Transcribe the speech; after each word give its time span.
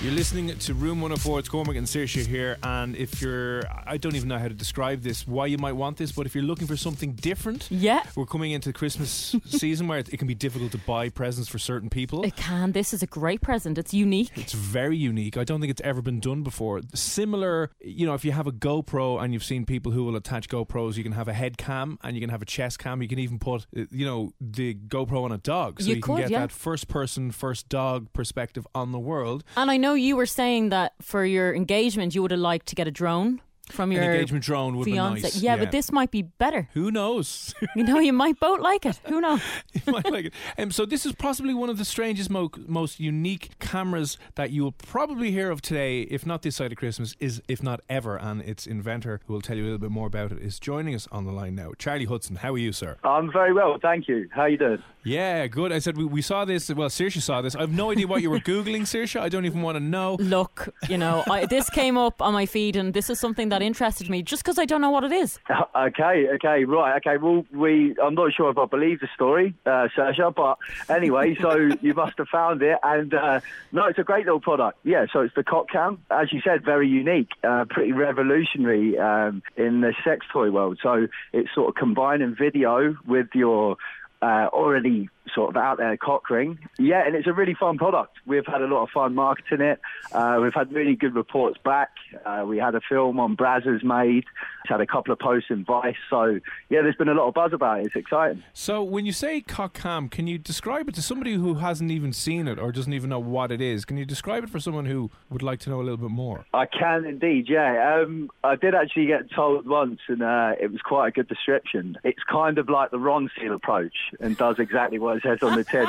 You're 0.00 0.12
listening 0.12 0.56
to 0.56 0.74
Room 0.74 1.00
104. 1.00 1.40
It's 1.40 1.48
Cormac 1.48 1.74
and 1.74 1.84
Saoirse 1.84 2.24
here. 2.24 2.56
And 2.62 2.94
if 2.94 3.20
you're, 3.20 3.64
I 3.84 3.96
don't 3.96 4.14
even 4.14 4.28
know 4.28 4.38
how 4.38 4.46
to 4.46 4.54
describe 4.54 5.02
this, 5.02 5.26
why 5.26 5.46
you 5.46 5.58
might 5.58 5.72
want 5.72 5.96
this, 5.96 6.12
but 6.12 6.24
if 6.24 6.36
you're 6.36 6.44
looking 6.44 6.68
for 6.68 6.76
something 6.76 7.14
different, 7.14 7.66
Yeah. 7.68 8.04
we're 8.14 8.24
coming 8.24 8.52
into 8.52 8.68
the 8.68 8.72
Christmas 8.72 9.34
season 9.46 9.88
where 9.88 9.98
it, 9.98 10.08
it 10.10 10.18
can 10.18 10.28
be 10.28 10.36
difficult 10.36 10.70
to 10.70 10.78
buy 10.78 11.08
presents 11.08 11.48
for 11.48 11.58
certain 11.58 11.90
people. 11.90 12.22
It 12.22 12.36
can. 12.36 12.70
This 12.70 12.94
is 12.94 13.02
a 13.02 13.08
great 13.08 13.40
present. 13.40 13.76
It's 13.76 13.92
unique. 13.92 14.30
It's 14.36 14.52
very 14.52 14.96
unique. 14.96 15.36
I 15.36 15.42
don't 15.42 15.60
think 15.60 15.72
it's 15.72 15.82
ever 15.82 16.00
been 16.00 16.20
done 16.20 16.44
before. 16.44 16.80
Similar, 16.94 17.72
you 17.80 18.06
know, 18.06 18.14
if 18.14 18.24
you 18.24 18.30
have 18.30 18.46
a 18.46 18.52
GoPro 18.52 19.20
and 19.20 19.32
you've 19.32 19.42
seen 19.44 19.66
people 19.66 19.90
who 19.90 20.04
will 20.04 20.14
attach 20.14 20.48
GoPros, 20.48 20.96
you 20.96 21.02
can 21.02 21.12
have 21.12 21.26
a 21.26 21.34
head 21.34 21.58
cam 21.58 21.98
and 22.04 22.14
you 22.14 22.20
can 22.20 22.30
have 22.30 22.40
a 22.40 22.46
chest 22.46 22.78
cam. 22.78 23.02
You 23.02 23.08
can 23.08 23.18
even 23.18 23.40
put, 23.40 23.66
uh, 23.76 23.82
you 23.90 24.06
know, 24.06 24.30
the 24.40 24.74
GoPro 24.74 25.24
on 25.24 25.32
a 25.32 25.38
dog. 25.38 25.80
So 25.82 25.88
You 25.88 25.96
you, 25.96 26.02
can 26.02 26.16
get 26.18 26.30
yeah. 26.30 26.38
that 26.38 26.52
first 26.52 26.86
person, 26.86 27.32
first 27.32 27.68
dog 27.68 28.12
perspective 28.12 28.64
on 28.76 28.92
the 28.92 29.00
world. 29.00 29.42
And 29.56 29.72
I 29.72 29.76
know 29.76 29.87
you 29.94 30.16
were 30.16 30.26
saying 30.26 30.70
that 30.70 30.94
for 31.00 31.24
your 31.24 31.54
engagement, 31.54 32.14
you 32.14 32.22
would 32.22 32.30
have 32.30 32.40
liked 32.40 32.66
to 32.66 32.74
get 32.74 32.88
a 32.88 32.90
drone 32.90 33.40
from 33.72 33.90
An 33.90 33.96
your 33.96 34.04
engagement 34.12 34.44
drone 34.44 34.76
would 34.76 34.84
fiance. 34.84 35.16
be 35.16 35.22
nice. 35.22 35.42
Yeah, 35.42 35.56
but 35.56 35.70
this 35.72 35.90
might 35.92 36.10
be 36.10 36.22
better. 36.22 36.68
Who 36.74 36.90
knows? 36.90 37.54
You 37.76 37.84
know, 37.84 37.98
you 38.00 38.12
might 38.12 38.40
both 38.40 38.60
like 38.60 38.84
it. 38.86 38.98
Who 39.06 39.20
knows? 39.20 39.40
You 39.86 39.92
might 39.92 40.10
like 40.10 40.24
it. 40.26 40.32
Um, 40.58 40.70
so 40.72 40.84
this 40.84 41.06
is 41.06 41.12
possibly 41.12 41.54
one 41.54 41.70
of 41.70 41.78
the 41.78 41.84
strangest, 41.84 42.28
mo- 42.30 42.50
most 42.66 42.98
unique 42.98 43.58
cameras 43.60 44.18
that 44.34 44.50
you 44.50 44.64
will 44.64 44.72
probably 44.72 45.30
hear 45.30 45.50
of 45.50 45.60
today, 45.62 46.02
if 46.02 46.26
not 46.26 46.42
this 46.42 46.56
side 46.56 46.72
of 46.72 46.78
Christmas, 46.78 47.14
is 47.20 47.40
if 47.46 47.62
not 47.62 47.80
ever. 47.88 48.16
And 48.16 48.42
its 48.42 48.66
inventor, 48.66 49.20
who 49.26 49.32
will 49.34 49.40
tell 49.42 49.56
you 49.56 49.62
a 49.62 49.66
little 49.66 49.78
bit 49.78 49.90
more 49.90 50.06
about 50.08 50.32
it, 50.32 50.38
is 50.38 50.58
joining 50.58 50.94
us 50.94 51.06
on 51.12 51.24
the 51.24 51.32
line 51.32 51.54
now. 51.54 51.72
Charlie 51.78 52.06
Hudson, 52.06 52.36
how 52.36 52.54
are 52.54 52.58
you, 52.58 52.72
sir? 52.72 52.96
I'm 53.04 53.30
very 53.30 53.52
well, 53.52 53.78
thank 53.80 54.08
you. 54.08 54.28
How 54.32 54.46
you 54.46 54.56
doing? 54.56 54.82
Yeah, 55.04 55.46
good. 55.46 55.72
I 55.72 55.78
said 55.78 55.96
we, 55.96 56.04
we 56.04 56.20
saw 56.22 56.44
this. 56.44 56.68
Well, 56.74 56.88
Saoirse 56.88 57.22
saw 57.22 57.40
this. 57.40 57.54
I 57.54 57.60
have 57.60 57.72
no 57.72 57.90
idea 57.92 58.06
what 58.06 58.20
you 58.22 58.30
were 58.30 58.40
googling, 58.40 58.82
Saoirse. 58.82 59.18
I 59.20 59.28
don't 59.28 59.46
even 59.46 59.62
want 59.62 59.76
to 59.76 59.80
know. 59.82 60.16
Look, 60.20 60.68
you 60.88 60.98
know, 60.98 61.22
I, 61.30 61.46
this 61.46 61.70
came 61.70 61.96
up 61.96 62.20
on 62.20 62.32
my 62.32 62.44
feed, 62.46 62.76
and 62.76 62.92
this 62.92 63.08
is 63.08 63.18
something 63.20 63.48
that 63.50 63.57
interested 63.62 64.08
me 64.08 64.22
just 64.22 64.42
because 64.42 64.58
I 64.58 64.64
don't 64.64 64.80
know 64.80 64.90
what 64.90 65.04
it 65.04 65.12
is. 65.12 65.38
Okay, 65.78 66.28
okay, 66.34 66.64
right, 66.64 66.96
okay. 66.96 67.18
Well, 67.18 67.46
we, 67.52 67.94
I'm 68.02 68.14
not 68.14 68.32
sure 68.32 68.50
if 68.50 68.58
I 68.58 68.64
believe 68.66 68.98
the 68.98 69.08
story, 69.14 69.54
uh, 69.64 69.86
but 70.34 70.58
anyway, 70.88 71.36
so 71.40 71.70
you 71.80 71.94
must 71.94 72.18
have 72.18 72.28
found 72.28 72.62
it, 72.62 72.78
and 72.82 73.14
uh, 73.14 73.40
no, 73.70 73.86
it's 73.86 73.98
a 73.98 74.02
great 74.02 74.24
little 74.24 74.40
product. 74.40 74.78
Yeah, 74.82 75.06
so 75.12 75.20
it's 75.20 75.34
the 75.36 75.44
Cock 75.44 75.70
Cam, 75.70 76.02
as 76.10 76.32
you 76.32 76.40
said, 76.40 76.64
very 76.64 76.88
unique, 76.88 77.28
uh, 77.44 77.64
pretty 77.70 77.92
revolutionary 77.92 78.98
um, 78.98 79.42
in 79.56 79.82
the 79.82 79.94
sex 80.04 80.26
toy 80.32 80.50
world. 80.50 80.80
So 80.82 81.06
it's 81.32 81.54
sort 81.54 81.68
of 81.68 81.74
combining 81.76 82.34
video 82.34 82.96
with 83.06 83.28
your 83.34 83.76
uh, 84.20 84.48
already 84.52 85.08
sort 85.34 85.50
of 85.50 85.56
out 85.56 85.78
there 85.78 85.96
cock 85.96 86.30
ring. 86.30 86.58
Yeah, 86.78 87.06
and 87.06 87.14
it's 87.14 87.26
a 87.26 87.32
really 87.32 87.54
fun 87.54 87.78
product. 87.78 88.16
We've 88.26 88.46
had 88.46 88.62
a 88.62 88.66
lot 88.66 88.82
of 88.82 88.90
fun 88.90 89.14
marketing 89.14 89.60
it. 89.60 89.80
Uh, 90.12 90.38
we've 90.42 90.54
had 90.54 90.72
really 90.72 90.94
good 90.94 91.14
reports 91.14 91.58
back. 91.64 91.90
Uh, 92.24 92.44
we 92.46 92.58
had 92.58 92.74
a 92.74 92.80
film 92.88 93.20
on 93.20 93.36
Brazzers 93.36 93.82
made. 93.82 94.24
It's 94.64 94.70
had 94.70 94.80
a 94.80 94.86
couple 94.86 95.12
of 95.12 95.18
posts 95.18 95.50
in 95.50 95.64
Vice. 95.64 95.96
So 96.10 96.40
yeah, 96.68 96.82
there's 96.82 96.96
been 96.96 97.08
a 97.08 97.14
lot 97.14 97.28
of 97.28 97.34
buzz 97.34 97.52
about 97.52 97.80
it. 97.80 97.86
It's 97.86 97.96
exciting. 97.96 98.42
So 98.52 98.82
when 98.82 99.06
you 99.06 99.12
say 99.12 99.40
cock 99.40 99.74
cam, 99.74 100.08
can 100.08 100.26
you 100.26 100.38
describe 100.38 100.88
it 100.88 100.94
to 100.96 101.02
somebody 101.02 101.34
who 101.34 101.54
hasn't 101.54 101.90
even 101.90 102.12
seen 102.12 102.48
it 102.48 102.58
or 102.58 102.72
doesn't 102.72 102.92
even 102.92 103.10
know 103.10 103.18
what 103.18 103.52
it 103.52 103.60
is? 103.60 103.84
Can 103.84 103.96
you 103.96 104.04
describe 104.04 104.44
it 104.44 104.50
for 104.50 104.60
someone 104.60 104.86
who 104.86 105.10
would 105.30 105.42
like 105.42 105.60
to 105.60 105.70
know 105.70 105.80
a 105.80 105.84
little 105.84 105.96
bit 105.96 106.10
more? 106.10 106.46
I 106.54 106.66
can 106.66 107.04
indeed, 107.04 107.46
yeah. 107.48 108.00
Um, 108.00 108.30
I 108.44 108.56
did 108.56 108.74
actually 108.74 109.06
get 109.06 109.30
told 109.30 109.66
once, 109.66 110.00
and 110.08 110.22
uh, 110.22 110.52
it 110.60 110.70
was 110.70 110.80
quite 110.80 111.08
a 111.08 111.10
good 111.10 111.28
description. 111.28 111.96
It's 112.04 112.22
kind 112.30 112.58
of 112.58 112.68
like 112.68 112.90
the 112.90 112.98
Ronseal 112.98 113.54
approach 113.54 113.94
and 114.20 114.36
does 114.36 114.58
exactly 114.58 114.98
what 114.98 115.17
it 115.18 115.22
says 115.22 115.38
on 115.42 115.56
the 115.56 115.64
tin. 115.70 115.86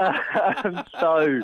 Um, 0.00 0.84
so 1.00 1.40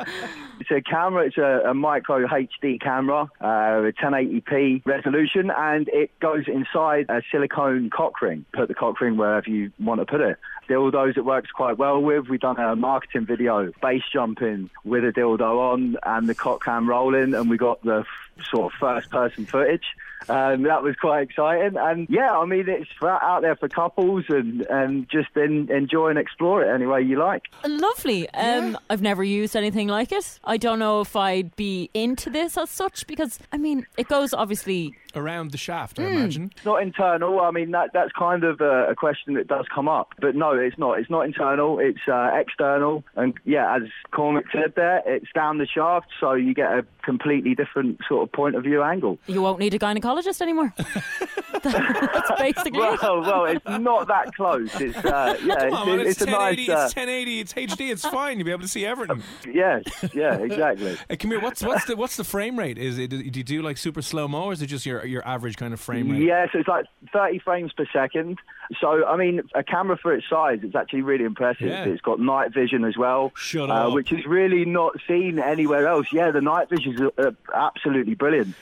it's 0.60 0.70
a 0.70 0.80
camera, 0.80 1.26
it's 1.26 1.38
a, 1.38 1.70
a 1.70 1.74
micro 1.74 2.26
HD 2.26 2.80
camera, 2.80 3.28
uh, 3.40 3.80
with 3.82 3.96
1080p 3.96 4.84
resolution, 4.86 5.50
and 5.56 5.88
it 5.88 6.10
goes 6.20 6.44
inside 6.48 7.06
a 7.08 7.22
silicone 7.30 7.90
cock 7.90 8.20
ring. 8.22 8.44
Put 8.52 8.68
the 8.68 8.74
cock 8.74 9.00
ring 9.00 9.16
wherever 9.16 9.48
you 9.48 9.72
want 9.78 10.00
to 10.00 10.06
put 10.06 10.20
it. 10.20 10.38
Dildos 10.68 11.16
it 11.16 11.24
works 11.24 11.50
quite 11.50 11.78
well 11.78 12.00
with. 12.00 12.28
We've 12.28 12.40
done 12.40 12.58
a 12.58 12.74
marketing 12.74 13.26
video, 13.26 13.70
base 13.80 14.02
jumping 14.12 14.70
with 14.84 15.04
a 15.04 15.12
dildo 15.12 15.72
on 15.72 15.96
and 16.04 16.28
the 16.28 16.34
cock 16.34 16.64
cam 16.64 16.88
rolling, 16.88 17.34
and 17.34 17.48
we 17.48 17.56
got 17.56 17.82
the 17.84 18.00
f- 18.00 18.44
sort 18.50 18.72
of 18.72 18.78
first 18.78 19.10
person 19.10 19.46
footage. 19.46 19.84
Um, 20.28 20.62
that 20.64 20.82
was 20.82 20.96
quite 20.96 21.22
exciting, 21.22 21.76
and 21.78 22.08
yeah, 22.10 22.36
I 22.36 22.44
mean 22.46 22.68
it's 22.68 22.90
out 23.00 23.42
there 23.42 23.54
for 23.54 23.68
couples 23.68 24.24
and 24.28 24.62
and 24.62 25.08
just 25.08 25.28
en- 25.36 25.70
enjoy 25.70 26.08
and 26.08 26.18
explore 26.18 26.64
it 26.64 26.74
any 26.74 26.86
way 26.86 27.02
you 27.02 27.16
like. 27.16 27.44
Lovely. 27.64 28.28
Um, 28.46 28.78
I've 28.90 29.02
never 29.02 29.24
used 29.24 29.56
anything 29.56 29.88
like 29.88 30.12
it. 30.12 30.38
I 30.44 30.56
don't 30.56 30.78
know 30.78 31.00
if 31.00 31.16
I'd 31.16 31.54
be 31.56 31.90
into 31.94 32.30
this 32.30 32.56
as 32.56 32.70
such 32.70 33.06
because, 33.06 33.38
I 33.52 33.56
mean, 33.58 33.86
it 33.96 34.08
goes 34.08 34.32
obviously. 34.32 34.94
Around 35.16 35.50
the 35.52 35.58
shaft, 35.58 35.98
I 35.98 36.02
Hmm. 36.02 36.16
imagine. 36.16 36.52
It's 36.56 36.64
not 36.64 36.82
internal. 36.82 37.40
I 37.40 37.50
mean, 37.50 37.70
that 37.70 37.90
that's 37.94 38.12
kind 38.12 38.44
of 38.44 38.60
a, 38.60 38.90
a 38.90 38.94
question 38.94 39.34
that 39.34 39.48
does 39.48 39.64
come 39.74 39.88
up. 39.88 40.12
But 40.20 40.36
no, 40.36 40.52
it's 40.52 40.76
not. 40.78 40.98
It's 40.98 41.08
not 41.10 41.22
internal. 41.22 41.78
It's 41.78 42.06
uh, 42.06 42.30
external. 42.34 43.02
And 43.16 43.34
yeah, 43.44 43.76
as 43.76 43.82
Cormac 44.10 44.44
said 44.52 44.74
there, 44.76 45.02
it's 45.06 45.26
down 45.34 45.58
the 45.58 45.66
shaft, 45.66 46.08
so 46.20 46.34
you 46.34 46.52
get 46.54 46.70
a 46.70 46.84
completely 47.02 47.54
different 47.54 48.00
sort 48.08 48.22
of 48.28 48.32
point 48.32 48.56
of 48.56 48.62
view 48.64 48.82
angle. 48.82 49.18
You 49.26 49.40
won't 49.42 49.58
need 49.58 49.72
a 49.74 49.78
gynecologist 49.78 50.40
anymore. 50.42 50.74
That's 51.62 52.32
basically 52.38 52.80
it. 52.80 53.02
Well, 53.02 53.20
well, 53.22 53.44
it's 53.46 53.64
not 53.66 54.08
that 54.08 54.34
close. 54.34 54.70
It's 54.80 54.96
uh, 54.98 55.36
yeah, 55.44 55.54
Come 55.56 55.66
it's, 55.68 55.76
on, 55.76 55.86
man, 55.88 56.00
it's, 56.00 56.10
it's, 56.10 56.22
a 56.22 56.24
1080, 56.26 56.66
nice. 56.66 56.68
Uh, 56.68 56.84
it's 56.84 56.96
1080, 56.96 57.40
it's 57.40 57.52
HD, 57.54 57.90
it's 57.90 58.06
fine. 58.06 58.38
You'll 58.38 58.44
be 58.46 58.50
able 58.50 58.62
to 58.62 58.68
see 58.68 58.84
everything. 58.84 59.22
yeah, 59.52 59.80
yeah, 60.12 60.34
exactly. 60.36 60.96
Hey, 61.08 61.16
come 61.16 61.30
here. 61.30 61.40
What's 61.40 61.62
what's 61.62 61.84
the 61.86 61.96
what's 61.96 62.16
the 62.16 62.24
frame 62.24 62.58
rate? 62.58 62.78
Is 62.78 62.98
it 62.98 63.08
do 63.10 63.16
you 63.18 63.30
do 63.44 63.62
like 63.62 63.76
super 63.78 64.02
slow 64.02 64.28
mo, 64.28 64.44
or 64.44 64.52
is 64.52 64.62
it 64.62 64.66
just 64.66 64.86
your 64.86 65.05
your 65.08 65.26
average 65.26 65.56
kind 65.56 65.72
of 65.72 65.80
frame 65.80 66.10
rate? 66.10 66.22
Yeah, 66.22 66.46
so 66.52 66.58
it's 66.58 66.68
like 66.68 66.86
30 67.12 67.38
frames 67.40 67.72
per 67.72 67.86
second. 67.92 68.38
So, 68.80 69.06
I 69.06 69.16
mean, 69.16 69.42
a 69.54 69.62
camera 69.62 69.96
for 69.96 70.12
its 70.14 70.28
size, 70.28 70.60
it's 70.62 70.74
actually 70.74 71.02
really 71.02 71.24
impressive. 71.24 71.68
Yeah. 71.68 71.84
It's 71.84 72.00
got 72.00 72.18
night 72.20 72.52
vision 72.52 72.84
as 72.84 72.96
well, 72.96 73.32
Shut 73.36 73.70
uh, 73.70 73.88
up. 73.88 73.92
which 73.94 74.12
is 74.12 74.26
really 74.26 74.64
not 74.64 74.96
seen 75.06 75.38
anywhere 75.38 75.86
else. 75.86 76.08
Yeah, 76.12 76.30
the 76.30 76.40
night 76.40 76.68
vision 76.68 76.94
is 76.94 77.00
uh, 77.18 77.30
absolutely 77.54 78.14
brilliant. 78.14 78.54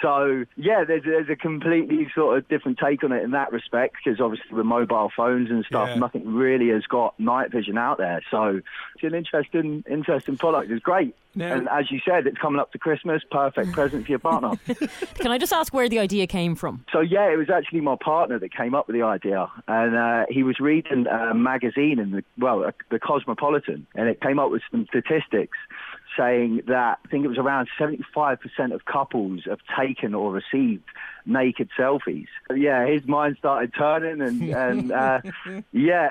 So, 0.00 0.44
yeah, 0.56 0.84
there's, 0.84 1.04
there's 1.04 1.28
a 1.28 1.36
completely 1.36 2.08
sort 2.14 2.38
of 2.38 2.48
different 2.48 2.78
take 2.78 3.04
on 3.04 3.12
it 3.12 3.22
in 3.22 3.32
that 3.32 3.52
respect 3.52 3.96
because 4.02 4.18
obviously 4.18 4.54
with 4.56 4.64
mobile 4.64 5.10
phones 5.14 5.50
and 5.50 5.62
stuff, 5.66 5.90
Yeah. 5.90 5.96
nothing 5.96 6.34
really 6.34 6.70
has 6.70 6.84
got 6.86 7.18
night 7.20 7.50
vision 7.52 7.76
out 7.76 7.98
there. 7.98 8.22
So, 8.30 8.60
it's 8.94 9.04
an 9.04 9.14
interesting, 9.14 9.84
interesting 9.88 10.36
product. 10.38 10.70
It's 10.70 10.82
great. 10.82 11.14
Now- 11.36 11.52
and 11.52 11.68
as 11.68 11.90
you 11.90 12.00
said, 12.04 12.26
it's 12.26 12.38
coming 12.38 12.60
up 12.60 12.72
to 12.72 12.78
Christmas. 12.78 13.22
Perfect 13.30 13.72
present 13.72 14.06
for 14.06 14.10
your 14.12 14.20
partner. 14.20 14.52
Can 15.16 15.32
I 15.32 15.36
just 15.38 15.52
ask 15.52 15.74
where 15.74 15.88
the 15.88 15.98
idea 15.98 16.26
came 16.28 16.54
from? 16.54 16.84
So 16.92 17.00
yeah, 17.00 17.30
it 17.32 17.36
was 17.36 17.50
actually 17.50 17.80
my 17.80 17.96
partner 17.96 18.38
that 18.38 18.54
came 18.54 18.74
up 18.74 18.86
with 18.86 18.94
the 18.94 19.02
idea, 19.02 19.43
and 19.68 19.96
uh, 19.96 20.26
he 20.28 20.42
was 20.42 20.60
reading 20.60 21.06
a 21.06 21.34
magazine 21.34 21.98
in 21.98 22.10
the 22.10 22.24
well, 22.38 22.70
the 22.90 22.98
Cosmopolitan, 22.98 23.86
and 23.94 24.08
it 24.08 24.20
came 24.20 24.38
up 24.38 24.50
with 24.50 24.62
some 24.70 24.86
statistics 24.86 25.58
saying 26.16 26.62
that 26.66 26.98
I 27.04 27.08
think 27.08 27.24
it 27.24 27.28
was 27.28 27.38
around 27.38 27.68
75% 27.78 28.38
of 28.72 28.84
couples 28.84 29.42
have 29.46 29.58
taken 29.78 30.14
or 30.14 30.32
received 30.32 30.84
naked 31.26 31.70
selfies. 31.78 32.26
Yeah, 32.54 32.86
his 32.86 33.06
mind 33.06 33.36
started 33.38 33.72
turning, 33.76 34.20
and 34.20 34.42
and 34.50 34.92
uh, 35.04 35.20
yeah, 35.72 36.10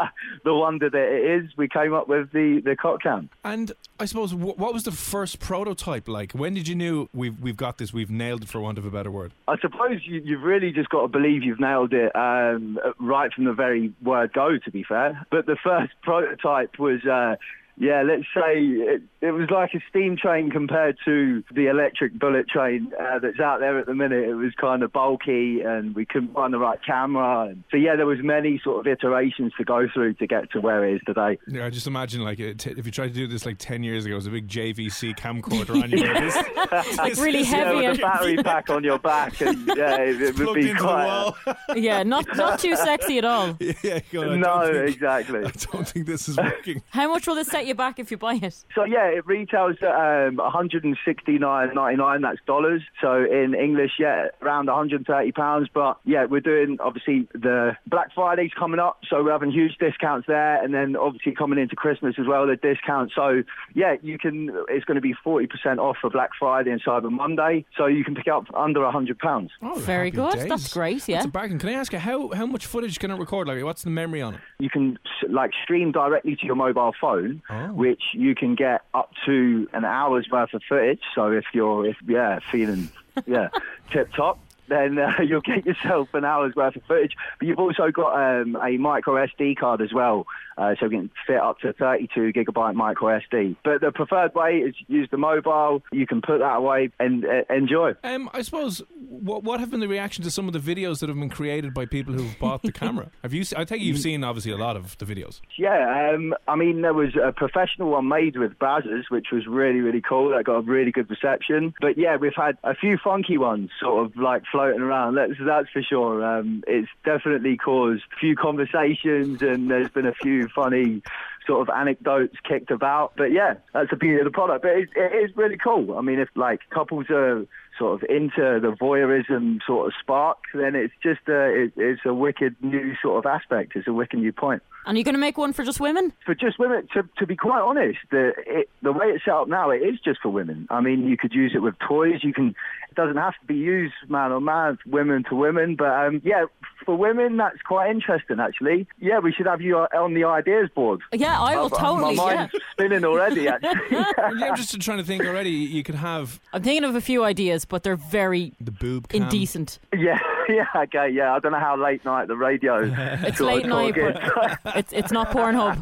the 0.44 0.54
wonder 0.54 0.90
that 0.90 0.98
it 0.98 1.44
is, 1.44 1.50
we 1.56 1.68
came 1.68 1.94
up 1.94 2.08
with 2.08 2.32
the 2.32 2.60
the 2.64 2.76
cock 2.76 3.02
cam. 3.02 3.30
And 3.44 3.72
I 3.98 4.04
suppose 4.04 4.34
what 4.34 4.72
was 4.72 4.84
the 4.84 4.92
first 4.92 5.40
prototype 5.40 6.08
like? 6.08 6.32
When 6.32 6.54
did 6.54 6.68
you 6.68 6.74
knew 6.74 7.08
we've 7.14 7.38
we've 7.40 7.56
got 7.56 7.78
this? 7.78 7.92
We've 7.92 8.10
nailed 8.10 8.42
it, 8.42 8.48
for 8.48 8.60
want 8.60 8.78
of 8.78 8.84
a 8.84 8.90
better 8.90 9.10
word. 9.10 9.32
I 9.48 9.58
suppose 9.58 10.00
you, 10.04 10.20
you've 10.24 10.42
really 10.42 10.72
just 10.72 10.88
got 10.90 11.02
to 11.02 11.08
believe 11.08 11.42
you've 11.42 11.60
nailed 11.60 11.92
it 11.92 12.14
um, 12.14 12.78
right 12.98 13.32
from 13.32 13.44
the 13.44 13.52
very 13.52 13.92
word 14.02 14.32
go. 14.32 14.58
To 14.58 14.70
be 14.70 14.84
fair, 14.84 15.26
but 15.30 15.46
the 15.46 15.56
first 15.62 15.92
prototype 16.02 16.78
was. 16.78 17.04
Uh, 17.04 17.36
yeah, 17.80 18.02
let's 18.02 18.24
say 18.34 18.60
it, 18.60 19.02
it 19.22 19.30
was 19.32 19.48
like 19.50 19.72
a 19.74 19.80
steam 19.88 20.16
train 20.16 20.50
compared 20.50 20.98
to 21.06 21.42
the 21.54 21.66
electric 21.68 22.18
bullet 22.18 22.46
train 22.48 22.92
uh, 23.00 23.18
that's 23.18 23.40
out 23.40 23.60
there 23.60 23.78
at 23.78 23.86
the 23.86 23.94
minute. 23.94 24.28
It 24.28 24.34
was 24.34 24.52
kind 24.60 24.82
of 24.82 24.92
bulky, 24.92 25.62
and 25.62 25.94
we 25.94 26.04
couldn't 26.04 26.34
find 26.34 26.52
the 26.52 26.58
right 26.58 26.78
camera. 26.86 27.48
And 27.48 27.64
so 27.70 27.78
yeah, 27.78 27.96
there 27.96 28.04
was 28.06 28.18
many 28.22 28.60
sort 28.62 28.86
of 28.86 28.90
iterations 28.92 29.52
to 29.56 29.64
go 29.64 29.86
through 29.92 30.14
to 30.14 30.26
get 30.26 30.50
to 30.52 30.60
where 30.60 30.86
it 30.86 30.96
is 30.96 31.00
today. 31.06 31.38
Yeah, 31.48 31.64
I 31.64 31.70
just 31.70 31.86
imagine 31.86 32.20
like 32.22 32.38
if 32.38 32.84
you 32.86 32.92
tried 32.92 33.08
to 33.08 33.14
do 33.14 33.26
this 33.26 33.46
like 33.46 33.56
ten 33.58 33.82
years 33.82 34.04
ago, 34.04 34.12
it 34.12 34.16
was 34.16 34.26
a 34.26 34.30
big 34.30 34.46
JVC 34.46 35.16
camcorder 35.16 35.82
on 35.82 35.90
your 35.90 36.14
this, 36.20 36.96
like 36.98 37.16
really 37.16 37.38
this- 37.40 37.48
heavy. 37.48 37.80
Yeah, 37.80 37.90
and- 37.90 37.92
with 37.92 37.98
a 37.98 38.02
battery 38.02 38.36
pack 38.42 38.68
on 38.70 38.84
your 38.84 38.98
back, 38.98 39.40
and 39.40 39.66
yeah, 39.74 39.96
it, 40.02 40.20
it 40.20 40.36
would 40.36 40.44
plugged 40.44 40.60
be 40.60 40.70
into 40.70 40.82
quite. 40.82 41.34
the 41.46 41.54
wall. 41.54 41.56
yeah, 41.76 42.02
not 42.02 42.26
not 42.36 42.58
too 42.58 42.76
sexy 42.76 43.16
at 43.18 43.24
all. 43.24 43.56
yeah, 43.58 43.72
you 43.82 44.00
go, 44.12 44.32
I 44.32 44.36
no, 44.36 44.72
think, 44.72 44.94
exactly. 44.96 45.38
I 45.40 45.50
don't 45.72 45.88
think 45.88 46.06
this 46.06 46.28
is 46.28 46.36
working. 46.36 46.82
How 46.90 47.08
much 47.08 47.26
will 47.26 47.34
this 47.36 47.48
set 47.48 47.66
you 47.66 47.69
back 47.76 47.98
if 47.98 48.10
you 48.10 48.16
buy 48.16 48.34
it? 48.34 48.64
So 48.74 48.84
yeah, 48.84 49.06
it 49.06 49.26
retails 49.26 49.76
at 49.82 49.88
um, 50.28 50.36
169.99. 50.36 52.22
That's 52.22 52.38
dollars. 52.46 52.82
So 53.00 53.24
in 53.24 53.54
English, 53.54 53.92
yeah, 53.98 54.28
around 54.42 54.66
130 54.66 55.32
pounds. 55.32 55.68
But 55.72 55.98
yeah, 56.04 56.24
we're 56.26 56.40
doing 56.40 56.78
obviously 56.80 57.28
the 57.32 57.76
Black 57.86 58.12
Friday's 58.14 58.50
coming 58.58 58.80
up, 58.80 59.00
so 59.08 59.22
we're 59.22 59.32
having 59.32 59.50
huge 59.50 59.76
discounts 59.78 60.26
there, 60.26 60.62
and 60.62 60.72
then 60.74 60.96
obviously 60.96 61.32
coming 61.34 61.58
into 61.58 61.76
Christmas 61.76 62.14
as 62.18 62.26
well, 62.26 62.46
the 62.46 62.56
discounts. 62.56 63.14
So 63.14 63.42
yeah, 63.74 63.96
you 64.02 64.18
can. 64.18 64.50
It's 64.68 64.84
going 64.84 64.96
to 64.96 65.00
be 65.00 65.14
40% 65.24 65.78
off 65.78 65.96
for 66.00 66.10
Black 66.10 66.30
Friday 66.38 66.70
and 66.70 66.82
Cyber 66.82 67.10
Monday, 67.10 67.64
so 67.76 67.86
you 67.86 68.04
can 68.04 68.14
pick 68.14 68.28
up 68.28 68.44
under 68.54 68.80
100 68.82 69.18
pounds. 69.18 69.50
Oh, 69.62 69.74
Very 69.78 70.10
good. 70.10 70.34
days. 70.34 70.46
That's 70.48 70.72
great, 70.72 71.06
yeah. 71.08 71.16
That's 71.16 71.26
a 71.26 71.30
bargain. 71.30 71.58
Can 71.58 71.68
I 71.68 71.72
ask 71.74 71.92
you 71.92 71.98
how 71.98 72.30
how 72.32 72.46
much 72.46 72.66
footage 72.66 72.98
can 72.98 73.10
it 73.10 73.18
record? 73.18 73.48
Like, 73.48 73.62
what's 73.64 73.82
the 73.82 73.90
memory 73.90 74.22
on 74.22 74.34
it? 74.34 74.40
you 74.58 74.68
can 74.70 74.98
like 75.28 75.50
stream 75.62 75.90
directly 75.92 76.36
to 76.36 76.46
your 76.46 76.54
mobile 76.56 76.92
phone, 77.00 77.42
Oh. 77.50 77.59
Which 77.68 78.02
you 78.12 78.34
can 78.34 78.54
get 78.54 78.82
up 78.94 79.12
to 79.26 79.68
an 79.72 79.84
hour's 79.84 80.28
worth 80.30 80.54
of 80.54 80.62
footage. 80.68 81.00
So 81.14 81.32
if 81.32 81.44
you're 81.52 81.86
if 81.86 81.96
yeah 82.06 82.40
feeling 82.50 82.90
yeah 83.26 83.48
tip 83.92 84.12
top. 84.14 84.38
Then 84.68 84.98
uh, 84.98 85.14
you'll 85.26 85.40
get 85.40 85.66
yourself 85.66 86.14
an 86.14 86.24
hour's 86.24 86.54
worth 86.54 86.76
of 86.76 86.84
footage. 86.84 87.16
But 87.38 87.48
you've 87.48 87.58
also 87.58 87.90
got 87.90 88.14
um, 88.14 88.56
a 88.56 88.76
micro 88.76 89.14
SD 89.26 89.56
card 89.58 89.80
as 89.80 89.92
well, 89.92 90.26
uh, 90.60 90.74
so 90.78 90.86
you 90.86 90.90
can 90.90 91.10
fit 91.26 91.38
up 91.38 91.58
to 91.60 91.72
32 91.72 92.32
gigabyte 92.32 92.74
micro 92.74 93.18
SD. 93.18 93.56
But 93.64 93.80
the 93.80 93.90
preferred 93.90 94.34
way 94.34 94.58
is 94.58 94.74
use 94.88 95.08
the 95.10 95.16
mobile. 95.16 95.82
You 95.90 96.06
can 96.06 96.20
put 96.20 96.38
that 96.40 96.56
away 96.56 96.90
and 97.00 97.24
uh, 97.24 97.42
enjoy. 97.48 97.94
Um, 98.04 98.28
I 98.34 98.42
suppose 98.42 98.82
what 99.08 99.42
what 99.42 99.58
have 99.60 99.70
been 99.70 99.80
the 99.80 99.88
reaction 99.88 100.22
to 100.24 100.30
some 100.30 100.46
of 100.46 100.52
the 100.52 100.58
videos 100.58 101.00
that 101.00 101.08
have 101.08 101.18
been 101.18 101.30
created 101.30 101.72
by 101.72 101.86
people 101.86 102.12
who've 102.12 102.38
bought 102.38 102.62
the 102.62 102.72
camera? 102.82 103.10
Have 103.22 103.32
you? 103.32 103.44
I 103.56 103.64
think 103.64 103.82
you've 103.82 103.98
seen 103.98 104.22
obviously 104.22 104.52
a 104.52 104.58
lot 104.58 104.76
of 104.76 104.98
the 104.98 105.06
videos. 105.06 105.40
Yeah, 105.56 106.12
um, 106.14 106.34
I 106.46 106.56
mean, 106.56 106.82
there 106.82 106.94
was 106.94 107.16
a 107.16 107.32
professional 107.32 107.90
one 107.90 108.08
made 108.08 108.36
with 108.36 108.58
Brazzers, 108.58 109.04
which 109.08 109.28
was 109.32 109.46
really, 109.46 109.80
really 109.80 110.02
cool. 110.02 110.30
That 110.30 110.44
got 110.44 110.56
a 110.56 110.60
really 110.60 110.92
good 110.92 111.08
reception. 111.08 111.74
But 111.80 111.96
yeah, 111.96 112.16
we've 112.16 112.34
had 112.36 112.58
a 112.64 112.74
few 112.74 112.98
funky 113.02 113.38
ones 113.38 113.70
sort 113.80 114.04
of 114.04 114.16
like 114.16 114.42
floating 114.50 114.82
around. 114.82 115.14
That's, 115.14 115.32
that's 115.40 115.70
for 115.70 115.82
sure. 115.82 116.24
Um, 116.24 116.62
it's 116.66 116.88
definitely 117.04 117.56
caused 117.56 118.02
a 118.14 118.20
few 118.20 118.36
conversations 118.36 119.42
and 119.42 119.70
there's 119.70 119.88
been 119.88 120.06
a 120.06 120.14
few 120.14 120.48
funny 120.54 121.02
sort 121.46 121.68
of 121.68 121.74
anecdotes 121.74 122.36
kicked 122.48 122.70
about. 122.70 123.12
But 123.16 123.32
yeah, 123.32 123.54
that's 123.72 123.90
the 123.90 123.96
beauty 123.96 124.18
of 124.18 124.24
the 124.24 124.30
product. 124.30 124.62
But 124.62 124.72
it, 124.72 124.88
it 124.94 125.30
is 125.30 125.36
really 125.36 125.56
cool. 125.56 125.96
I 125.96 126.00
mean, 126.00 126.18
if 126.18 126.28
like 126.34 126.60
couples 126.70 127.06
are 127.10 127.46
sort 127.78 128.02
of 128.02 128.10
into 128.10 128.60
the 128.60 128.76
voyeurism 128.78 129.58
sort 129.66 129.86
of 129.86 129.92
spark, 130.00 130.38
then 130.54 130.74
it's 130.74 130.92
just 131.02 131.20
a, 131.28 131.64
it, 131.64 131.72
it's 131.76 132.02
a 132.04 132.12
wicked 132.12 132.54
new 132.62 132.94
sort 133.00 133.24
of 133.24 133.30
aspect. 133.30 133.72
It's 133.74 133.88
a 133.88 133.92
wicked 133.92 134.18
new 134.18 134.32
point. 134.32 134.62
And 134.86 134.96
you're 134.96 135.04
going 135.04 135.14
to 135.14 135.20
make 135.20 135.36
one 135.36 135.52
for 135.52 135.64
just 135.64 135.80
women? 135.80 136.12
for 136.24 136.34
just 136.34 136.58
women. 136.58 136.88
To, 136.94 137.02
to 137.18 137.26
be 137.26 137.36
quite 137.36 137.60
honest, 137.60 137.98
the 138.10 138.32
it, 138.46 138.70
the 138.82 138.92
way 138.92 139.06
it's 139.06 139.24
set 139.24 139.34
up 139.34 139.48
now, 139.48 139.70
it 139.70 139.78
is 139.78 139.98
just 140.00 140.20
for 140.20 140.30
women. 140.30 140.66
I 140.70 140.80
mean, 140.80 141.06
you 141.06 141.16
could 141.16 141.32
use 141.34 141.52
it 141.54 141.60
with 141.60 141.74
toys. 141.86 142.20
You 142.22 142.32
can. 142.32 142.54
It 142.90 142.94
doesn't 142.94 143.16
have 143.16 143.34
to 143.40 143.46
be 143.46 143.54
used 143.54 143.94
man 144.08 144.32
on 144.32 144.44
man, 144.44 144.78
women 144.86 145.24
to 145.28 145.34
women. 145.34 145.76
But 145.76 145.90
um, 145.90 146.22
yeah, 146.24 146.46
for 146.90 146.96
women, 146.96 147.36
that's 147.36 147.62
quite 147.62 147.88
interesting 147.88 148.40
actually. 148.40 148.84
Yeah, 148.98 149.20
we 149.20 149.32
should 149.32 149.46
have 149.46 149.60
you 149.60 149.76
on 149.76 150.14
the 150.14 150.24
ideas 150.24 150.68
board. 150.74 151.00
Yeah, 151.12 151.40
I 151.40 151.54
will 151.56 151.68
My- 151.68 151.78
totally. 151.78 152.14
My 152.16 152.30
Yeah. 152.32 152.36
mind's 152.38 152.52
spinning 152.72 153.04
already. 153.04 153.46
Actually. 153.46 153.80
yeah, 153.92 154.04
I'm 154.50 154.56
just 154.56 154.80
trying 154.80 154.98
to 154.98 155.04
think 155.04 155.24
already. 155.24 155.50
You 155.52 155.84
could 155.84 155.94
have 155.94 156.40
I'm 156.52 156.62
thinking 156.64 156.82
of 156.82 156.96
a 156.96 157.00
few 157.00 157.22
ideas, 157.22 157.64
but 157.64 157.84
they're 157.84 157.94
very 157.94 158.54
the 158.60 158.72
boob 158.72 159.08
cam. 159.08 159.22
indecent. 159.22 159.78
yeah, 159.96 160.18
yeah, 160.74 160.82
okay, 160.82 161.08
yeah. 161.10 161.34
I 161.34 161.38
don't 161.38 161.52
know 161.52 161.58
how 161.60 161.76
late 161.76 162.04
night 162.04 162.28
the 162.28 162.36
radio. 162.36 162.80
It's 163.30 163.40
late 163.40 163.66
night, 163.66 163.94
but 163.94 164.76
it's 164.76 164.92
it's 164.92 165.12
not 165.12 165.30
Pornhub. 165.30 165.76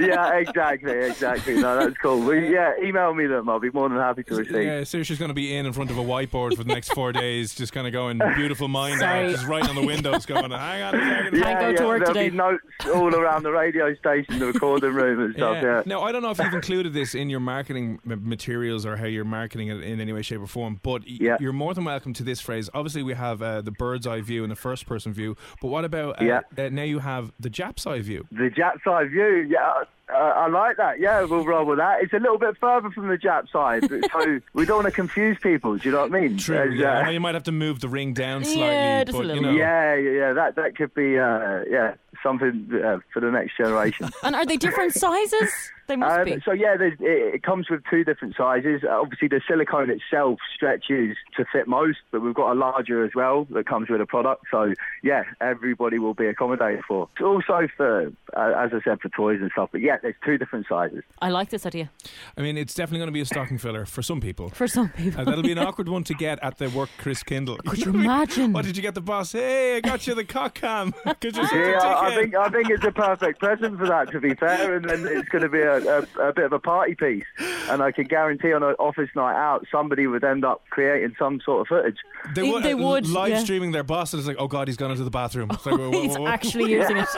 yeah, 0.06 0.34
exactly, 0.34 0.92
exactly. 0.92 1.54
No, 1.54 1.76
that's 1.78 1.96
cool. 1.98 2.20
Well, 2.20 2.34
yeah, 2.36 2.72
email 2.82 3.14
me 3.14 3.26
them. 3.26 3.48
I'll 3.48 3.60
be 3.60 3.70
more 3.70 3.88
than 3.88 3.98
happy 3.98 4.22
to 4.24 4.34
receive. 4.36 4.64
Yeah, 4.64 4.80
Saoirse's 4.84 5.18
going 5.18 5.28
to 5.30 5.34
be 5.34 5.54
in 5.54 5.66
in 5.66 5.72
front 5.72 5.90
of 5.90 5.98
a 5.98 6.02
whiteboard 6.02 6.56
for 6.56 6.64
the 6.64 6.72
next 6.72 6.92
four 6.94 7.12
days, 7.12 7.54
just 7.54 7.72
kind 7.72 7.86
of 7.86 7.92
going 7.92 8.18
beautiful 8.36 8.68
mind 8.68 9.02
out, 9.02 9.30
just 9.30 9.46
writing 9.46 9.68
on 9.70 9.76
the 9.76 9.86
windows, 9.86 10.26
going, 10.26 10.50
"Hang 10.50 10.82
on 10.82 10.94
a 10.94 10.98
second. 11.00 11.42
Can't 11.42 11.60
go 11.60 11.72
to 11.76 11.86
work 11.86 11.98
there'll 12.00 12.14
today. 12.14 12.30
be 12.30 12.36
notes 12.36 12.62
all 12.94 13.14
around 13.14 13.42
the 13.42 13.50
radio 13.52 13.94
station, 13.94 14.38
the 14.38 14.46
recording 14.46 14.92
room 14.92 15.20
and 15.20 15.34
stuff. 15.34 15.58
Yeah. 15.62 15.82
Now, 15.86 16.02
I 16.02 16.12
don't 16.12 16.22
know 16.22 16.30
if 16.30 16.38
you've 16.38 16.54
included 16.54 16.92
this 16.92 17.14
in 17.14 17.30
your 17.30 17.40
marketing 17.40 18.00
materials 18.04 18.84
or 18.86 18.96
how 18.96 19.06
you're 19.06 19.24
marketing 19.24 19.68
it 19.68 19.82
in 19.82 20.00
any 20.00 20.12
way, 20.12 20.22
shape, 20.22 20.40
or 20.40 20.46
form, 20.46 20.80
but 20.82 21.06
Yeah. 21.06 21.36
you're 21.40 21.52
more 21.52 21.74
than 21.74 21.84
welcome 21.84 22.12
to 22.14 22.22
this 22.22 22.40
phrase. 22.40 22.68
Obviously, 22.74 23.02
we 23.02 23.14
have 23.14 23.42
uh, 23.42 23.60
the 23.70 23.76
bird's 23.84 24.06
eye 24.06 24.20
view 24.20 24.42
and 24.44 24.50
the 24.50 24.56
first 24.56 24.86
person 24.86 25.12
view, 25.12 25.36
but 25.60 25.68
what 25.68 25.84
about 25.84 26.20
uh, 26.20 26.24
Yeah. 26.24 26.40
uh, 26.56 26.68
now 26.70 26.82
you 26.82 26.98
have 27.00 27.32
the 27.38 27.50
Jap's 27.50 27.86
eye 27.86 28.00
view? 28.00 28.26
The 28.32 28.50
Jap 28.50 28.82
side 28.84 29.10
view, 29.10 29.46
yeah, 29.48 29.84
uh, 30.10 30.16
I 30.16 30.48
like 30.48 30.76
that. 30.78 31.00
Yeah, 31.00 31.22
we'll 31.24 31.44
roll 31.44 31.66
with 31.66 31.78
that. 31.78 32.02
It's 32.02 32.12
a 32.14 32.18
little 32.18 32.38
bit 32.38 32.56
further 32.58 32.90
from 32.90 33.08
the 33.08 33.18
Jap 33.18 33.50
side, 33.50 33.82
so 34.12 34.40
we 34.54 34.64
don't 34.64 34.76
want 34.82 34.86
to 34.86 34.90
confuse 34.92 35.36
people. 35.42 35.76
Do 35.76 35.88
you 35.88 35.94
know 35.94 36.02
what 36.06 36.14
I 36.14 36.20
mean? 36.20 36.38
True. 36.38 36.54
There's, 36.56 36.78
Yeah. 36.78 36.94
uh, 36.96 37.00
I 37.00 37.04
know 37.04 37.10
you 37.10 37.20
might 37.20 37.34
have 37.34 37.42
to 37.44 37.52
move 37.52 37.80
the 37.80 37.88
ring 37.88 38.14
down 38.14 38.42
slightly, 38.44 38.60
Yeah, 38.62 39.04
just 39.04 39.14
a 39.14 39.18
but 39.18 39.26
you 39.26 39.34
little. 39.34 39.52
know. 39.52 39.58
yeah, 39.58 39.94
yeah, 39.96 40.10
yeah. 40.10 40.32
That 40.32 40.56
that 40.56 40.76
could 40.76 40.94
be, 40.94 41.18
uh, 41.18 41.64
yeah, 41.68 41.94
something 42.22 42.68
uh, 42.72 42.98
for 43.12 43.20
the 43.20 43.30
next 43.30 43.56
generation. 43.58 44.08
And 44.22 44.34
are 44.34 44.46
they 44.46 44.56
different 44.56 44.94
sizes? 44.94 45.52
They 45.88 45.96
must 45.96 46.18
Um, 46.18 46.24
be. 46.26 46.36
so 46.44 46.52
yeah, 46.52 46.76
it, 46.78 46.94
it 47.00 47.42
comes 47.42 47.68
with 47.70 47.82
two 47.90 48.04
different 48.04 48.36
sizes. 48.36 48.82
Uh, 48.84 49.00
obviously, 49.00 49.28
the 49.28 49.40
silicone 49.48 49.90
itself 49.90 50.38
stretches 50.54 51.16
to 51.36 51.44
fit 51.50 51.66
most, 51.66 51.98
but 52.12 52.20
we've 52.20 52.34
got 52.34 52.52
a 52.52 52.54
larger 52.54 53.04
as 53.04 53.12
well 53.14 53.46
that 53.50 53.66
comes 53.66 53.88
with 53.88 54.00
a 54.00 54.06
product. 54.06 54.44
So 54.50 54.74
yeah, 55.02 55.24
everybody 55.40 55.98
will 55.98 56.14
be 56.14 56.26
accommodated 56.26 56.84
for. 56.86 57.08
It's 57.16 57.22
also 57.24 57.68
for, 57.76 58.12
uh, 58.36 58.52
as 58.56 58.70
I 58.74 58.80
said, 58.84 59.00
for 59.00 59.08
toys 59.08 59.40
and 59.40 59.50
stuff. 59.52 59.70
But 59.72 59.80
yeah, 59.80 59.96
there's 60.02 60.14
two 60.24 60.36
different 60.38 60.66
sizes. 60.68 61.02
I 61.20 61.30
like 61.30 61.48
this 61.50 61.64
idea 61.66 61.90
I 62.36 62.42
mean, 62.42 62.56
it's 62.58 62.74
definitely 62.74 62.98
going 62.98 63.08
to 63.08 63.12
be 63.12 63.20
a 63.20 63.26
stocking 63.26 63.56
filler 63.58 63.86
for 63.86 64.02
some 64.02 64.20
people. 64.20 64.50
for 64.50 64.68
some 64.68 64.90
people. 64.90 65.20
Uh, 65.20 65.24
that'll 65.24 65.42
be 65.42 65.52
an 65.52 65.58
awkward 65.66 65.88
one 65.88 66.04
to 66.04 66.14
get 66.14 66.38
at 66.42 66.58
the 66.58 66.68
work 66.70 66.90
Kris 66.98 67.22
Kindle. 67.22 67.56
Could 67.66 67.78
you 67.84 67.90
imagine? 67.94 68.52
What 68.52 68.64
did 68.66 68.76
you 68.76 68.82
get 68.82 68.94
the 68.94 69.00
boss? 69.00 69.32
Hey, 69.32 69.76
I 69.76 69.80
got 69.80 70.06
you 70.06 70.14
the 70.14 70.24
cock 70.24 70.54
cam. 70.54 70.92
Could 71.20 71.34
you 71.36 71.42
Yeah, 71.50 71.78
a 71.78 71.86
I, 71.86 72.06
I 72.06 72.10
ticket? 72.10 72.22
think 72.22 72.34
I 72.36 72.48
think 72.50 72.70
it's 72.70 72.84
a 72.84 72.92
perfect 72.92 73.40
present 73.40 73.78
for 73.78 73.86
that. 73.86 74.10
To 74.12 74.20
be 74.20 74.34
fair, 74.34 74.76
and 74.76 74.84
then 74.88 75.06
it's 75.06 75.28
going 75.30 75.42
to 75.42 75.48
be 75.48 75.60
a, 75.60 75.77
a, 75.86 76.06
a 76.28 76.32
bit 76.32 76.44
of 76.44 76.52
a 76.52 76.58
party 76.58 76.94
piece. 76.94 77.24
And 77.70 77.82
I 77.82 77.92
can 77.92 78.04
guarantee 78.04 78.52
on 78.52 78.62
an 78.62 78.74
office 78.78 79.10
night 79.14 79.34
out, 79.36 79.66
somebody 79.70 80.06
would 80.06 80.24
end 80.24 80.44
up 80.44 80.62
creating 80.70 81.14
some 81.18 81.40
sort 81.44 81.60
of 81.62 81.66
footage. 81.68 81.96
They 82.34 82.42
They- 82.42 82.50
would, 82.50 82.62
they 82.62 82.72
uh, 82.72 82.76
would, 82.78 83.06
live 83.08 83.28
yeah. 83.30 83.38
streaming 83.40 83.72
their 83.72 83.82
boss, 83.84 84.12
and 84.12 84.20
it's 84.20 84.26
like, 84.28 84.36
oh 84.38 84.48
god, 84.48 84.68
he's 84.68 84.76
gone 84.76 84.90
into 84.90 85.04
the 85.04 85.10
bathroom. 85.10 85.50
It's 85.52 85.64
like, 85.66 85.76
wha- 85.78 85.90
wha- 85.90 86.00
He's 86.00 86.18
wha- 86.18 86.26
actually 86.28 86.72
using 86.72 86.96
it. 86.96 87.08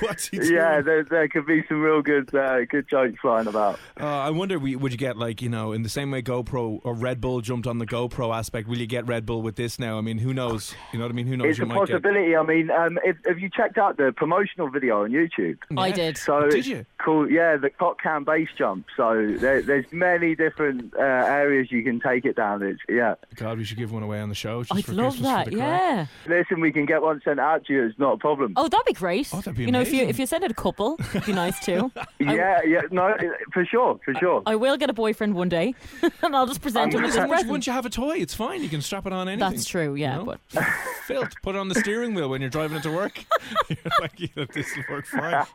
what's 0.00 0.28
he 0.28 0.38
doing? 0.38 0.52
Yeah, 0.52 0.80
there, 0.80 1.04
there 1.04 1.28
could 1.28 1.46
be 1.46 1.64
some 1.68 1.80
real 1.80 2.02
good 2.02 2.34
uh, 2.34 2.64
good 2.66 2.88
jokes 2.88 3.18
flying 3.20 3.46
about. 3.46 3.78
Uh, 4.00 4.06
I 4.06 4.30
wonder, 4.30 4.58
would 4.58 4.92
you 4.92 4.98
get 4.98 5.16
like 5.16 5.42
you 5.42 5.48
know, 5.48 5.72
in 5.72 5.82
the 5.82 5.88
same 5.88 6.10
way 6.10 6.22
GoPro 6.22 6.80
or 6.84 6.94
Red 6.94 7.20
Bull 7.20 7.40
jumped 7.40 7.66
on 7.66 7.78
the 7.78 7.86
GoPro 7.86 8.34
aspect? 8.36 8.68
Will 8.68 8.78
you 8.78 8.86
get 8.86 9.06
Red 9.06 9.26
Bull 9.26 9.42
with 9.42 9.56
this 9.56 9.78
now? 9.78 9.98
I 9.98 10.00
mean, 10.00 10.18
who 10.18 10.32
knows? 10.34 10.74
You 10.92 10.98
know 10.98 11.04
what 11.04 11.12
I 11.12 11.14
mean? 11.14 11.26
Who 11.26 11.36
knows? 11.36 11.48
It's 11.48 11.58
you 11.58 11.64
a 11.64 11.66
might 11.68 11.86
get. 11.86 12.02
possibility. 12.02 12.36
I 12.36 12.42
mean, 12.42 12.70
um, 12.70 12.98
if, 13.04 13.16
have 13.26 13.38
you 13.38 13.50
checked 13.50 13.78
out 13.78 13.96
the 13.96 14.12
promotional 14.16 14.68
video 14.70 15.02
on 15.04 15.10
YouTube? 15.10 15.58
I 15.76 15.90
did. 15.90 16.16
So 16.16 16.48
Did 16.48 16.66
you? 16.66 16.86
Cool. 16.98 17.30
Yeah, 17.30 17.56
the, 17.56 17.70
cock 17.78 18.00
cam 18.02 18.24
base 18.24 18.48
jump. 18.56 18.86
So 18.96 19.34
there, 19.38 19.62
there's 19.62 19.86
many 19.92 20.34
different 20.34 20.94
uh, 20.96 21.02
areas 21.02 21.70
you 21.70 21.82
can 21.82 22.00
take 22.00 22.24
it 22.24 22.36
down. 22.36 22.62
It's 22.62 22.80
yeah. 22.88 23.14
God, 23.36 23.58
we 23.58 23.64
should 23.64 23.78
give 23.78 23.92
one 23.92 24.02
away 24.02 24.20
on 24.20 24.28
the 24.28 24.34
show. 24.34 24.62
Just 24.62 24.74
I'd 24.74 24.84
for 24.84 24.92
love 24.92 25.12
Christmas 25.14 25.28
that. 25.30 25.44
For 25.44 25.50
the 25.50 25.56
crack. 25.56 25.80
Yeah. 26.26 26.34
Listen, 26.38 26.60
we 26.60 26.72
can 26.72 26.86
get 26.86 27.02
one 27.02 27.20
sent 27.24 27.40
out 27.40 27.64
to 27.66 27.72
you. 27.72 27.84
It's 27.84 27.98
not 27.98 28.14
a 28.14 28.18
problem. 28.18 28.52
Oh, 28.56 28.68
that'd 28.68 28.86
be 28.86 28.92
great. 28.92 29.28
Oh, 29.32 29.38
that'd 29.38 29.56
be 29.56 29.64
you 29.64 29.72
know, 29.72 29.80
if 29.80 29.88
you 29.88 29.94
amazing. 30.00 30.08
if 30.10 30.18
you 30.18 30.26
send 30.26 30.44
it 30.44 30.50
a 30.50 30.54
couple, 30.54 30.96
it'd 31.14 31.26
be 31.26 31.32
nice 31.32 31.58
too. 31.64 31.90
yeah, 32.20 32.60
yeah, 32.62 32.82
no, 32.90 33.14
for 33.52 33.64
sure, 33.64 33.98
for 34.04 34.14
sure. 34.14 34.42
I 34.46 34.56
will 34.56 34.76
get 34.76 34.90
a 34.90 34.94
boyfriend 34.94 35.34
one 35.34 35.48
day, 35.48 35.74
and 36.22 36.36
I'll 36.36 36.46
just 36.46 36.60
present 36.62 36.92
him 36.94 37.02
with 37.02 37.10
Listen, 37.10 37.22
this 37.22 37.28
once, 37.28 37.40
present. 37.40 37.50
once 37.50 37.66
you 37.66 37.72
have 37.72 37.86
a 37.86 37.90
toy, 37.90 38.16
it's 38.16 38.34
fine. 38.34 38.62
You 38.62 38.68
can 38.68 38.82
strap 38.82 39.06
it 39.06 39.12
on 39.12 39.28
anything. 39.28 39.50
That's 39.50 39.64
true, 39.64 39.94
yeah, 39.94 40.18
You 40.20 40.24
know? 40.24 40.36
but 40.52 40.64
filth. 41.06 41.32
Put 41.42 41.54
it 41.54 41.58
on 41.58 41.68
the 41.68 41.74
steering 41.76 42.14
wheel 42.14 42.28
when 42.28 42.40
you're 42.40 42.50
driving 42.50 42.76
into 42.76 42.90
work. 42.92 43.24
You're 43.68 43.78
like, 44.00 44.18
yeah, 44.18 44.44
this 44.52 44.74
will 44.76 44.84
work 44.90 45.06
fine. 45.06 45.46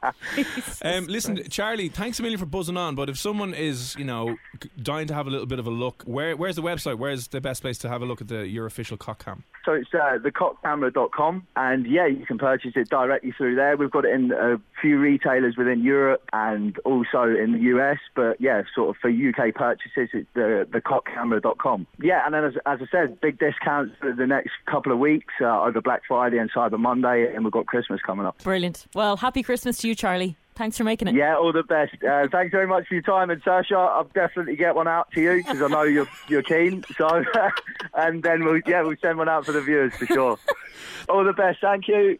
Um, 0.81 1.05
listen, 1.07 1.41
Charlie, 1.49 1.89
thanks 1.89 2.08
a 2.17 2.23
million 2.23 2.39
for 2.39 2.47
buzzing 2.47 2.77
on. 2.77 2.95
But 2.95 3.09
if 3.09 3.19
someone 3.19 3.53
is, 3.53 3.95
you 3.95 4.05
know, 4.05 4.37
dying 4.81 5.05
to 5.07 5.13
have 5.13 5.27
a 5.27 5.29
little 5.29 5.45
bit 5.45 5.59
of 5.59 5.67
a 5.67 5.69
look, 5.69 6.01
where 6.07 6.35
where's 6.35 6.55
the 6.55 6.63
website? 6.63 6.97
Where's 6.97 7.27
the 7.27 7.41
best 7.41 7.61
place 7.61 7.77
to 7.79 7.89
have 7.89 8.01
a 8.01 8.05
look 8.05 8.21
at 8.21 8.27
the 8.27 8.47
your 8.47 8.65
official 8.65 8.97
cock 8.97 9.23
cam? 9.23 9.43
So 9.65 9.73
it's 9.73 9.93
uh, 9.93 10.17
thecockcamera.com, 10.17 11.45
and 11.55 11.85
yeah, 11.85 12.07
you 12.07 12.25
can 12.25 12.39
purchase 12.39 12.71
it 12.75 12.89
directly 12.89 13.31
through 13.37 13.55
there. 13.55 13.77
We've 13.77 13.91
got 13.91 14.05
it 14.05 14.13
in 14.13 14.31
a 14.31 14.59
few 14.81 14.97
retailers 14.97 15.57
within 15.57 15.83
Europe 15.83 16.23
and 16.33 16.79
also 16.79 17.23
in 17.23 17.51
the 17.51 17.59
US, 17.75 17.97
but 18.15 18.39
yeah, 18.39 18.63
sort 18.73 18.89
of 18.89 18.95
for 19.01 19.09
UK 19.09 19.53
purchases, 19.53 20.09
it's 20.13 20.27
the 20.33 20.67
thecockcamera.com. 20.71 21.85
Yeah, 22.01 22.25
and 22.25 22.33
then 22.33 22.45
as, 22.45 22.53
as 22.65 22.79
I 22.81 22.85
said, 22.91 23.21
big 23.21 23.37
discounts 23.37 23.95
for 23.99 24.13
the 24.13 24.25
next 24.25 24.51
couple 24.65 24.91
of 24.91 24.99
weeks 24.99 25.33
uh, 25.41 25.61
over 25.61 25.81
Black 25.81 26.01
Friday 26.07 26.37
and 26.37 26.51
Cyber 26.51 26.79
Monday, 26.79 27.31
and 27.33 27.43
we've 27.43 27.53
got 27.53 27.67
Christmas 27.67 27.99
coming 28.01 28.25
up. 28.25 28.41
brilliant. 28.43 28.87
Well, 28.95 29.17
happy 29.17 29.43
Christmas 29.43 29.77
to 29.79 29.87
you, 29.87 29.95
Charlie. 29.95 30.37
Thanks 30.59 30.77
for 30.77 30.83
making 30.83 31.07
it. 31.07 31.15
Yeah, 31.15 31.37
all 31.37 31.53
the 31.53 31.63
best. 31.63 31.93
Uh, 32.03 32.27
thanks 32.29 32.51
very 32.51 32.67
much 32.67 32.85
for 32.89 32.95
your 32.95 33.01
time, 33.01 33.29
and 33.29 33.41
Saoirse, 33.41 33.71
I'll 33.71 34.03
definitely 34.13 34.57
get 34.57 34.75
one 34.75 34.89
out 34.89 35.09
to 35.13 35.21
you 35.21 35.37
because 35.37 35.61
I 35.61 35.69
know 35.69 35.83
you're 35.83 36.09
you're 36.27 36.43
keen. 36.43 36.83
So, 36.97 37.23
and 37.93 38.21
then 38.21 38.43
we'll 38.43 38.59
yeah 38.67 38.81
we'll 38.81 38.97
send 39.01 39.17
one 39.17 39.29
out 39.29 39.45
for 39.45 39.53
the 39.53 39.61
viewers 39.61 39.95
for 39.95 40.05
sure. 40.05 40.37
all 41.07 41.23
the 41.23 41.31
best. 41.31 41.59
Thank 41.61 41.87
you. 41.87 42.19